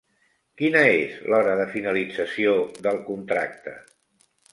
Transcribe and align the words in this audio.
Quina 0.59 0.79
és 0.93 1.19
l'hora 1.33 1.53
de 1.59 1.67
finalització 1.73 2.55
del 2.87 2.97
contracte? 3.11 3.75